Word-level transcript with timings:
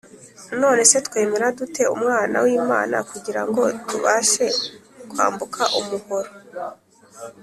None 0.61 0.81
se 0.91 0.97
twemera 1.07 1.47
dute 1.57 1.83
Umwana 1.95 2.35
w'Imana 2.45 2.97
kugira 3.09 3.41
ngo 3.47 3.63
tubashe 3.87 4.45
kwambuka 5.11 5.61
umuhora 5.79 6.31